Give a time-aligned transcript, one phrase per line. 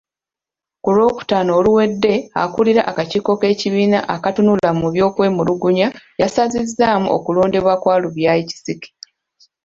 [0.83, 2.13] Ku Lwokutaano oluwedde,
[2.43, 5.87] akulira akakiiko k'ekibiina akatunula mu kwemulugunya
[6.21, 8.89] yasazizzaamu okulondebwa kwa Lubyayi Kisiki.